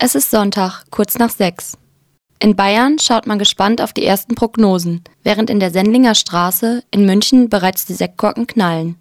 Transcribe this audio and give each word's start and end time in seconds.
Es 0.00 0.14
ist 0.14 0.30
Sonntag, 0.30 0.84
kurz 0.90 1.18
nach 1.18 1.30
sechs. 1.30 1.76
In 2.38 2.54
Bayern 2.54 3.00
schaut 3.00 3.26
man 3.26 3.40
gespannt 3.40 3.82
auf 3.82 3.92
die 3.92 4.04
ersten 4.04 4.36
Prognosen, 4.36 5.02
während 5.24 5.50
in 5.50 5.58
der 5.58 5.72
Sendlinger 5.72 6.14
Straße 6.14 6.84
in 6.92 7.04
München 7.04 7.48
bereits 7.48 7.84
die 7.84 7.94
Sektkorken 7.94 8.46
knallen. 8.46 8.94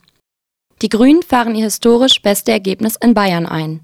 Die 0.82 0.90
Grünen 0.90 1.22
fahren 1.22 1.54
ihr 1.54 1.66
historisch 1.66 2.24
beste 2.24 2.52
Ergebnis 2.52 2.96
in 2.96 3.14
Bayern 3.14 3.46
ein. 3.46 3.82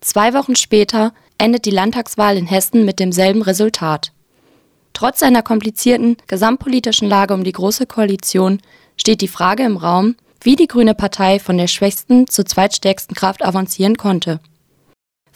Zwei 0.00 0.34
Wochen 0.34 0.56
später 0.56 1.12
endet 1.38 1.66
die 1.66 1.70
Landtagswahl 1.70 2.36
in 2.36 2.46
Hessen 2.46 2.84
mit 2.84 2.98
demselben 2.98 3.42
Resultat. 3.42 4.10
Trotz 4.92 5.22
einer 5.22 5.42
komplizierten 5.42 6.16
gesamtpolitischen 6.26 7.08
Lage 7.08 7.34
um 7.34 7.44
die 7.44 7.52
Große 7.52 7.86
Koalition 7.86 8.60
steht 8.96 9.20
die 9.20 9.28
Frage 9.28 9.62
im 9.62 9.76
Raum, 9.76 10.16
wie 10.40 10.56
die 10.56 10.66
Grüne 10.66 10.96
Partei 10.96 11.38
von 11.38 11.58
der 11.58 11.68
schwächsten 11.68 12.26
zur 12.26 12.44
zweitstärksten 12.44 13.14
Kraft 13.14 13.44
avancieren 13.44 13.96
konnte. 13.96 14.40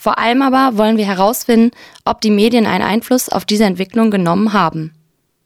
Vor 0.00 0.18
allem 0.18 0.40
aber 0.40 0.78
wollen 0.78 0.96
wir 0.96 1.04
herausfinden, 1.04 1.72
ob 2.06 2.22
die 2.22 2.30
Medien 2.30 2.64
einen 2.64 2.82
Einfluss 2.82 3.28
auf 3.28 3.44
diese 3.44 3.64
Entwicklung 3.64 4.10
genommen 4.10 4.54
haben. 4.54 4.94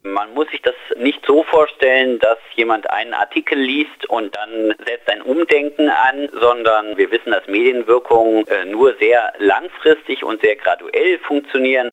Man 0.04 0.32
muss 0.32 0.48
sich 0.50 0.62
das 0.62 0.76
nicht 0.96 1.18
so 1.26 1.42
vorstellen, 1.42 2.20
dass 2.20 2.38
jemand 2.54 2.88
einen 2.88 3.14
Artikel 3.14 3.58
liest 3.58 4.08
und 4.08 4.36
dann 4.36 4.72
setzt 4.86 5.08
ein 5.08 5.22
Umdenken 5.22 5.88
an, 5.88 6.28
sondern 6.40 6.96
wir 6.96 7.10
wissen, 7.10 7.32
dass 7.32 7.44
Medienwirkungen 7.48 8.46
äh, 8.46 8.64
nur 8.66 8.94
sehr 9.00 9.32
langfristig 9.38 10.22
und 10.22 10.40
sehr 10.40 10.54
graduell 10.54 11.18
funktionieren. 11.26 11.88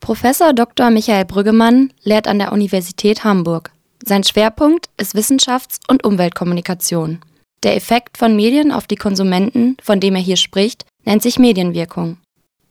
Professor 0.00 0.54
Dr. 0.54 0.88
Michael 0.88 1.26
Brüggemann 1.26 1.92
lehrt 2.02 2.28
an 2.28 2.38
der 2.38 2.52
Universität 2.52 3.24
Hamburg. 3.24 3.72
Sein 4.02 4.24
Schwerpunkt 4.24 4.86
ist 4.98 5.14
Wissenschafts- 5.14 5.80
und 5.86 6.06
Umweltkommunikation. 6.06 7.20
Der 7.62 7.76
Effekt 7.76 8.16
von 8.16 8.34
Medien 8.34 8.72
auf 8.72 8.86
die 8.86 8.96
Konsumenten, 8.96 9.76
von 9.82 10.00
dem 10.00 10.14
er 10.14 10.22
hier 10.22 10.38
spricht, 10.38 10.86
nennt 11.04 11.22
sich 11.22 11.38
Medienwirkung. 11.38 12.18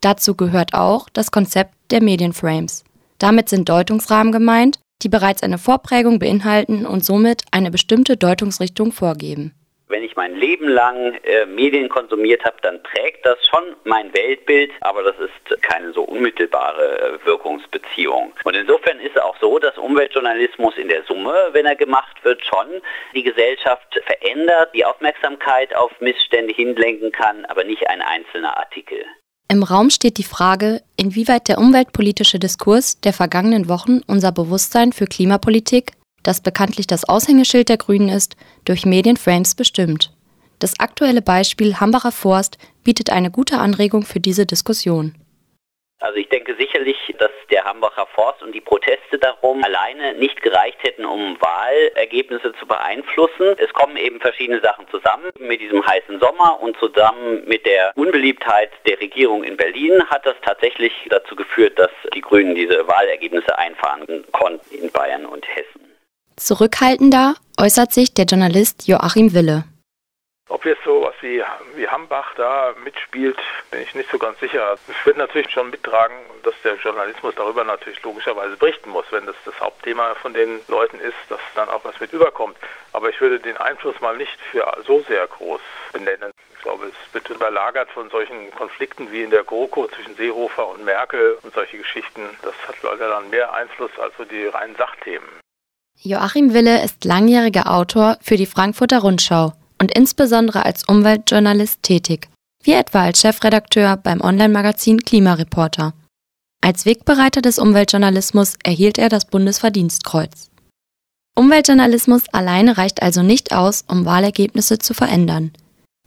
Dazu 0.01 0.35
gehört 0.35 0.73
auch 0.73 1.09
das 1.09 1.31
Konzept 1.31 1.73
der 1.91 2.01
Medienframes. 2.01 2.83
Damit 3.17 3.49
sind 3.49 3.67
Deutungsrahmen 3.67 4.31
gemeint, 4.31 4.79
die 5.01 5.09
bereits 5.09 5.43
eine 5.43 5.57
Vorprägung 5.57 6.19
beinhalten 6.19 6.85
und 6.85 7.03
somit 7.03 7.43
eine 7.51 7.71
bestimmte 7.71 8.17
Deutungsrichtung 8.17 8.91
vorgeben. 8.91 9.53
Wenn 9.87 10.03
ich 10.03 10.15
mein 10.15 10.35
Leben 10.35 10.67
lang 10.67 11.15
äh, 11.23 11.47
Medien 11.47 11.89
konsumiert 11.89 12.45
habe, 12.45 12.57
dann 12.61 12.81
prägt 12.83 13.25
das 13.25 13.37
schon 13.47 13.75
mein 13.85 14.13
Weltbild, 14.13 14.71
aber 14.81 15.01
das 15.01 15.15
ist 15.17 15.61
keine 15.63 15.91
so 15.93 16.03
unmittelbare 16.03 17.01
äh, 17.01 17.25
Wirkungsbeziehung. 17.25 18.31
Und 18.43 18.55
insofern 18.55 18.99
ist 18.99 19.15
es 19.15 19.21
auch 19.21 19.35
so, 19.41 19.57
dass 19.57 19.75
Umweltjournalismus 19.99 20.77
in 20.77 20.87
der 20.87 21.03
Summe, 21.03 21.49
wenn 21.51 21.65
er 21.65 21.75
gemacht 21.75 22.23
wird, 22.23 22.41
schon 22.45 22.81
die 23.13 23.21
Gesellschaft 23.21 23.99
verändert, 24.05 24.69
die 24.73 24.85
Aufmerksamkeit 24.85 25.75
auf 25.75 25.91
Missstände 25.99 26.53
hinlenken 26.53 27.11
kann, 27.11 27.43
aber 27.47 27.65
nicht 27.65 27.85
ein 27.89 28.01
einzelner 28.01 28.57
Artikel. 28.57 28.99
Im 29.51 29.61
Raum 29.61 29.89
steht 29.89 30.17
die 30.17 30.23
Frage, 30.23 30.81
inwieweit 30.95 31.49
der 31.49 31.57
umweltpolitische 31.57 32.39
Diskurs 32.39 33.01
der 33.01 33.11
vergangenen 33.11 33.67
Wochen 33.67 33.99
unser 34.07 34.31
Bewusstsein 34.31 34.93
für 34.93 35.05
Klimapolitik, 35.05 35.91
das 36.23 36.39
bekanntlich 36.39 36.87
das 36.87 37.03
Aushängeschild 37.03 37.67
der 37.67 37.77
Grünen 37.77 38.07
ist, 38.07 38.37
durch 38.63 38.85
Medienframes 38.85 39.53
bestimmt. 39.55 40.13
Das 40.59 40.79
aktuelle 40.79 41.21
Beispiel 41.21 41.75
Hambacher 41.75 42.13
Forst 42.13 42.57
bietet 42.85 43.09
eine 43.09 43.31
gute 43.31 43.57
Anregung 43.57 44.03
für 44.03 44.21
diese 44.21 44.45
Diskussion. 44.45 45.15
Also 46.01 46.17
ich 46.17 46.29
denke 46.29 46.55
sicherlich, 46.55 46.95
dass 47.17 47.31
der 47.51 47.65
Hambacher 47.65 48.07
Forst 48.15 48.41
und 48.41 48.55
die 48.55 48.61
Proteste 48.61 49.19
darum 49.19 49.61
alleine 49.63 50.13
nicht 50.13 50.41
gereicht 50.41 50.81
hätten, 50.81 51.03
um 51.03 51.37
Wahlergebnisse 51.41 52.53
zu 52.57 52.65
beeinflussen. 52.65 53.55
Es 53.57 53.73
kommen 53.73 53.97
eben 53.97 54.21
verschiedene 54.21 54.61
Sachen 54.61 54.87
zusammen. 54.89 55.29
Mit 55.39 55.59
diesem 55.59 55.85
heißen 55.85 56.21
Sommer 56.21 56.61
und 56.61 56.77
zusammen 56.77 57.43
mit 57.45 57.65
der 57.65 57.91
Unbeliebtheit 57.95 58.71
der 58.87 58.99
Regierung 59.01 59.43
in 59.43 59.57
Berlin 59.57 60.01
hat 60.09 60.25
das 60.25 60.35
tatsächlich 60.41 60.93
dazu 61.09 61.35
geführt, 61.35 61.77
dass 61.77 61.91
die 62.15 62.21
Grünen 62.21 62.55
diese 62.55 62.87
Wahlergebnisse 62.87 63.57
einfahren 63.57 64.25
konnten 64.31 64.75
in 64.75 64.89
Bayern 64.91 65.25
und 65.25 65.45
Hessen. 65.53 65.81
Zurückhaltender 66.37 67.35
äußert 67.59 67.91
sich 67.91 68.13
der 68.13 68.23
Journalist 68.23 68.87
Joachim 68.87 69.33
Wille. 69.33 69.65
Ob 70.49 70.65
jetzt 70.65 70.83
so 70.83 71.03
was 71.03 71.13
wie, 71.21 71.43
wie 71.75 71.87
Hambach 71.87 72.33
da 72.35 72.73
mitspielt, 72.83 73.37
bin 73.69 73.81
ich 73.81 73.93
nicht 73.93 74.09
so 74.09 74.17
ganz 74.17 74.39
sicher. 74.39 74.77
Es 74.87 75.05
wird 75.05 75.17
natürlich 75.17 75.51
schon 75.51 75.69
mittragen, 75.69 76.15
dass 76.43 76.55
der 76.63 76.75
Journalismus 76.77 77.35
darüber 77.35 77.63
natürlich 77.63 78.01
logischerweise 78.01 78.57
berichten 78.57 78.89
muss, 78.89 79.05
wenn 79.11 79.27
das 79.27 79.35
das 79.45 79.59
Hauptthema 79.59 80.15
von 80.15 80.33
den 80.33 80.59
Leuten 80.67 80.99
ist, 80.99 81.13
dass 81.29 81.39
dann 81.53 81.69
auch 81.69 81.85
was 81.85 81.99
mit 81.99 82.13
überkommt. 82.13 82.57
Aber 82.93 83.11
ich 83.11 83.21
würde 83.21 83.39
den 83.39 83.57
Einfluss 83.57 84.01
mal 84.01 84.17
nicht 84.17 84.39
für 84.51 84.65
so 84.87 85.01
sehr 85.07 85.27
groß 85.27 85.61
benennen. 85.93 86.31
Ich 86.55 86.63
glaube, 86.63 86.87
es 86.87 87.13
wird 87.13 87.29
überlagert 87.29 87.91
von 87.91 88.09
solchen 88.09 88.49
Konflikten 88.51 89.11
wie 89.11 89.21
in 89.21 89.29
der 89.29 89.43
GroKo 89.43 89.87
zwischen 89.87 90.15
Seehofer 90.15 90.67
und 90.67 90.83
Merkel 90.83 91.37
und 91.43 91.53
solche 91.53 91.77
Geschichten. 91.77 92.21
Das 92.41 92.55
hat 92.67 92.75
leider 92.81 93.07
dann 93.07 93.29
mehr 93.29 93.53
Einfluss 93.53 93.91
als 94.01 94.17
so 94.17 94.25
die 94.25 94.47
reinen 94.47 94.75
Sachthemen. 94.75 95.29
Joachim 96.01 96.55
Wille 96.55 96.83
ist 96.83 97.05
langjähriger 97.05 97.69
Autor 97.71 98.17
für 98.21 98.35
die 98.35 98.47
Frankfurter 98.47 98.99
Rundschau 98.99 99.53
und 99.79 99.91
insbesondere 99.91 100.65
als 100.65 100.83
Umweltjournalist 100.87 101.81
tätig, 101.83 102.27
wie 102.63 102.73
etwa 102.73 103.03
als 103.03 103.21
Chefredakteur 103.21 103.97
beim 103.97 104.21
Online-Magazin 104.21 104.99
Klimareporter. 105.01 105.93
Als 106.61 106.85
Wegbereiter 106.85 107.41
des 107.41 107.57
Umweltjournalismus 107.57 108.55
erhielt 108.63 108.97
er 108.97 109.09
das 109.09 109.25
Bundesverdienstkreuz. 109.25 110.49
Umweltjournalismus 111.35 112.23
alleine 112.33 112.77
reicht 112.77 113.01
also 113.01 113.23
nicht 113.23 113.53
aus, 113.53 113.85
um 113.87 114.05
Wahlergebnisse 114.05 114.77
zu 114.77 114.93
verändern. 114.93 115.51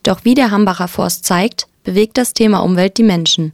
Doch 0.03 0.25
wie 0.25 0.35
der 0.35 0.51
Hambacher 0.51 0.89
Forst 0.89 1.25
zeigt, 1.25 1.69
bewegt 1.85 2.19
das 2.19 2.35
Thema 2.35 2.59
Umwelt 2.59 2.99
die 2.99 3.03
Menschen. 3.03 3.53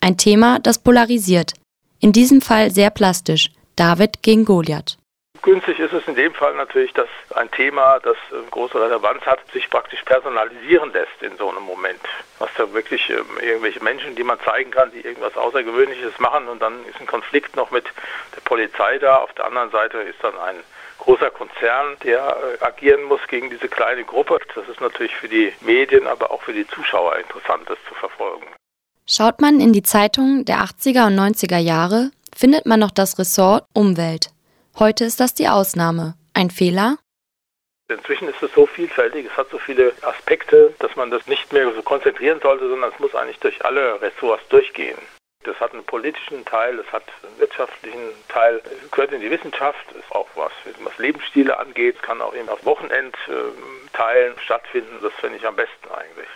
Ein 0.00 0.16
Thema, 0.16 0.58
das 0.58 0.78
polarisiert, 0.80 1.54
in 2.00 2.12
diesem 2.12 2.40
Fall 2.40 2.70
sehr 2.70 2.90
plastisch, 2.90 3.50
David 3.76 4.22
gegen 4.22 4.44
Goliath. 4.44 4.98
Günstig 5.44 5.78
ist 5.78 5.92
es 5.92 6.08
in 6.08 6.14
dem 6.14 6.32
Fall 6.32 6.54
natürlich, 6.54 6.94
dass 6.94 7.08
ein 7.34 7.50
Thema, 7.50 8.00
das 8.00 8.16
große 8.50 8.80
Relevanz 8.80 9.26
hat, 9.26 9.40
sich 9.52 9.68
praktisch 9.68 10.02
personalisieren 10.02 10.90
lässt 10.94 11.20
in 11.20 11.36
so 11.36 11.50
einem 11.50 11.64
Moment. 11.64 12.00
Was 12.38 12.48
da 12.56 12.72
wirklich 12.72 13.10
äh, 13.10 13.20
irgendwelche 13.42 13.84
Menschen, 13.84 14.14
die 14.14 14.24
man 14.24 14.40
zeigen 14.40 14.70
kann, 14.70 14.90
die 14.92 15.02
irgendwas 15.02 15.36
Außergewöhnliches 15.36 16.18
machen 16.18 16.48
und 16.48 16.62
dann 16.62 16.86
ist 16.86 16.98
ein 16.98 17.06
Konflikt 17.06 17.56
noch 17.56 17.70
mit 17.70 17.84
der 18.34 18.40
Polizei 18.40 18.96
da. 18.96 19.16
Auf 19.16 19.34
der 19.34 19.44
anderen 19.44 19.70
Seite 19.70 19.98
ist 19.98 20.16
dann 20.22 20.32
ein 20.38 20.56
großer 21.00 21.30
Konzern, 21.30 21.98
der 22.04 22.20
äh, 22.60 22.64
agieren 22.64 23.02
muss 23.02 23.20
gegen 23.28 23.50
diese 23.50 23.68
kleine 23.68 24.04
Gruppe. 24.04 24.38
Das 24.54 24.66
ist 24.66 24.80
natürlich 24.80 25.14
für 25.14 25.28
die 25.28 25.52
Medien, 25.60 26.06
aber 26.06 26.30
auch 26.30 26.40
für 26.40 26.54
die 26.54 26.66
Zuschauer 26.68 27.16
interessant, 27.18 27.68
das 27.68 27.76
zu 27.86 27.94
verfolgen. 27.94 28.46
Schaut 29.06 29.42
man 29.42 29.60
in 29.60 29.74
die 29.74 29.82
Zeitungen 29.82 30.46
der 30.46 30.60
80er 30.60 31.08
und 31.08 31.18
90er 31.18 31.58
Jahre, 31.58 32.12
findet 32.34 32.64
man 32.64 32.80
noch 32.80 32.92
das 32.92 33.18
Ressort 33.18 33.66
Umwelt. 33.74 34.33
Heute 34.76 35.04
ist 35.04 35.20
das 35.20 35.34
die 35.34 35.48
Ausnahme. 35.48 36.14
Ein 36.32 36.50
Fehler? 36.50 36.98
Inzwischen 37.88 38.26
ist 38.26 38.42
es 38.42 38.52
so 38.54 38.66
vielfältig, 38.66 39.26
es 39.26 39.36
hat 39.36 39.48
so 39.50 39.58
viele 39.58 39.92
Aspekte, 40.02 40.74
dass 40.80 40.96
man 40.96 41.10
das 41.10 41.28
nicht 41.28 41.52
mehr 41.52 41.72
so 41.72 41.82
konzentrieren 41.82 42.40
sollte, 42.42 42.68
sondern 42.68 42.90
es 42.92 42.98
muss 42.98 43.14
eigentlich 43.14 43.38
durch 43.38 43.64
alle 43.64 44.00
Ressorts 44.00 44.42
durchgehen. 44.48 44.98
Das 45.44 45.60
hat 45.60 45.74
einen 45.74 45.84
politischen 45.84 46.44
Teil, 46.44 46.78
es 46.80 46.90
hat 46.90 47.04
einen 47.22 47.38
wirtschaftlichen 47.38 48.00
Teil, 48.28 48.60
es 48.64 48.90
gehört 48.90 49.12
in 49.12 49.20
die 49.20 49.30
Wissenschaft, 49.30 49.92
ist 49.92 50.10
auch 50.10 50.26
was, 50.34 50.50
was 50.82 50.98
Lebensstile 50.98 51.56
angeht, 51.56 52.02
kann 52.02 52.20
auch 52.20 52.34
eben 52.34 52.48
auf 52.48 52.64
Wochenendteilen 52.64 54.34
stattfinden, 54.38 54.98
das 55.02 55.12
finde 55.20 55.36
ich 55.36 55.46
am 55.46 55.54
besten 55.54 55.88
eigentlich. 55.92 56.28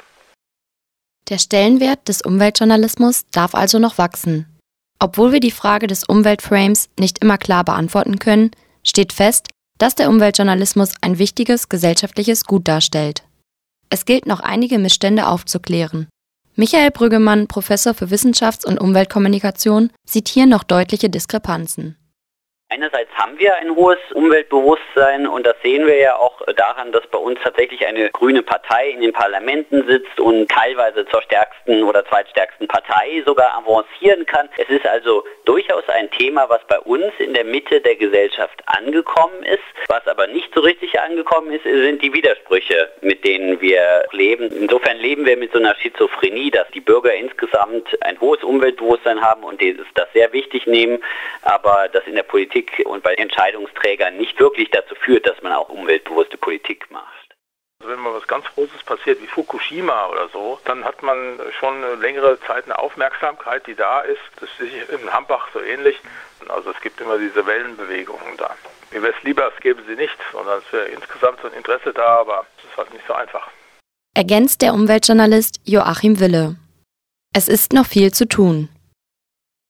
Der 1.28 1.38
Stellenwert 1.38 2.06
des 2.06 2.22
Umweltjournalismus 2.22 3.25
darf 3.31 3.55
also 3.55 3.78
noch 3.78 3.99
wachsen. 3.99 4.57
Obwohl 4.98 5.32
wir 5.32 5.41
die 5.41 5.53
Frage 5.53 5.86
des 5.86 6.04
Umweltframes 6.04 6.88
nicht 6.98 7.20
immer 7.20 7.38
klar 7.38 7.64
beantworten 7.64 8.19
können, 8.19 8.50
steht 8.84 9.12
fest, 9.12 9.48
dass 9.78 9.94
der 9.94 10.09
Umweltjournalismus 10.09 10.92
ein 11.00 11.19
wichtiges 11.19 11.69
gesellschaftliches 11.69 12.44
Gut 12.44 12.66
darstellt. 12.66 13.22
Es 13.91 14.04
gilt 14.04 14.26
noch 14.26 14.41
einige 14.41 14.78
Missstände 14.78 15.28
aufzuklären. 15.28 16.08
Michael 16.56 16.91
Brüggemann, 16.91 17.47
Professor 17.47 17.94
für 17.94 18.10
Wissenschafts- 18.10 18.66
und 18.66 18.81
Umweltkommunikation, 18.81 19.90
sieht 20.05 20.28
hier 20.28 20.46
noch 20.46 20.64
deutliche 20.64 21.08
Diskrepanzen. 21.08 21.96
Einerseits 22.70 23.11
haben 23.15 23.38
wir 23.38 23.56
ein 23.56 23.75
hohes 23.75 23.99
Umweltbewusstsein 24.12 25.26
und 25.26 25.47
das 25.47 25.56
sehen 25.62 25.87
wir 25.87 25.97
ja 25.97 26.17
auch 26.17 26.43
daran, 26.55 26.93
dass 26.93 27.06
bei 27.06 27.17
uns 27.17 27.41
tatsächlich 27.43 27.87
eine 27.87 28.11
grüne 28.11 28.43
Partei 28.43 28.91
in 28.91 29.00
den 29.00 29.15
Parlamenten 29.15 29.88
sitzt 29.88 30.20
und 30.20 30.50
teilweise 30.50 31.06
zur 31.06 31.23
stärksten 31.23 31.82
oder 31.82 32.05
zweitstärksten 32.05 32.69
Partei 32.69 33.23
sogar 33.25 33.56
avancieren 33.56 34.26
kann. 34.26 34.50
Es 34.59 34.69
ist 34.69 34.87
also 34.87 35.25
durchaus 35.47 35.88
ein 35.88 36.11
Thema, 36.11 36.47
was 36.50 36.61
bei 36.69 36.79
uns 36.81 37.11
in 37.19 37.32
der 37.32 37.44
Mitte 37.44 37.81
der 37.81 37.97
Gesellschaft 37.97 38.62
angekommen 38.67 39.44
ist. 39.44 39.65
Was 39.87 40.06
aber 40.06 40.26
nicht 40.26 40.53
so 40.55 40.61
richtig 40.61 41.00
angekommen 41.00 41.50
ist, 41.50 41.62
sind 41.62 42.03
die 42.03 42.12
Widersprüche, 42.12 42.91
mit 43.00 43.25
denen 43.25 43.62
wir 43.62 44.05
leben. 44.12 44.53
Insofern 44.53 44.99
leben 44.99 45.25
wir 45.25 45.38
mit 45.38 45.53
so 45.53 45.59
einer 45.59 45.75
Schizophrenie, 45.76 46.50
dass 46.50 46.69
die 46.75 46.81
Bürger 46.81 47.15
insgesamt 47.15 47.88
ein 48.03 48.20
hohes 48.20 48.44
Umweltbewusstsein 48.44 49.23
haben 49.23 49.43
und 49.43 49.62
das 49.94 50.06
sehr 50.12 50.31
wichtig 50.35 50.67
nehmen, 50.67 51.03
aber 51.48 51.88
das 51.88 52.06
in 52.06 52.14
der 52.14 52.24
Politik 52.24 52.82
und 52.84 53.02
bei 53.02 53.14
Entscheidungsträgern 53.14 54.16
nicht 54.18 54.38
wirklich 54.38 54.70
dazu 54.70 54.94
führt, 54.94 55.26
dass 55.26 55.40
man 55.42 55.52
auch 55.52 55.70
umweltbewusste 55.70 56.36
Politik 56.36 56.90
macht. 56.90 57.06
Also 57.80 57.90
wenn 57.90 58.00
mal 58.00 58.12
was 58.12 58.26
ganz 58.26 58.44
Großes 58.54 58.82
passiert, 58.82 59.22
wie 59.22 59.26
Fukushima 59.26 60.08
oder 60.08 60.28
so, 60.28 60.58
dann 60.66 60.84
hat 60.84 61.02
man 61.02 61.40
schon 61.58 61.82
eine 61.82 61.94
längere 61.94 62.38
Zeit 62.40 62.64
eine 62.64 62.78
Aufmerksamkeit, 62.78 63.66
die 63.66 63.74
da 63.74 64.00
ist. 64.00 64.20
Das 64.40 64.50
ist 64.58 64.90
in 64.90 65.10
Hambach 65.10 65.48
so 65.54 65.60
ähnlich. 65.60 65.96
Also 66.48 66.70
es 66.70 66.80
gibt 66.82 67.00
immer 67.00 67.18
diese 67.18 67.46
Wellenbewegungen 67.46 68.36
da. 68.36 68.54
Mir 68.90 69.02
wäre 69.02 69.14
es 69.16 69.22
lieber, 69.22 69.50
es 69.54 69.60
gäbe 69.60 69.82
sie 69.88 69.96
nicht, 69.96 70.16
sondern 70.32 70.58
es 70.58 70.70
wäre 70.72 70.86
insgesamt 70.86 71.40
so 71.40 71.48
ein 71.48 71.54
Interesse 71.54 71.94
da, 71.94 72.18
aber 72.18 72.44
es 72.58 72.64
ist 72.64 72.76
halt 72.76 72.92
nicht 72.92 73.06
so 73.06 73.14
einfach. 73.14 73.48
Ergänzt 74.14 74.60
der 74.60 74.74
Umweltjournalist 74.74 75.60
Joachim 75.64 76.20
Wille. 76.20 76.56
Es 77.34 77.48
ist 77.48 77.72
noch 77.72 77.86
viel 77.86 78.12
zu 78.12 78.26
tun. 78.26 78.68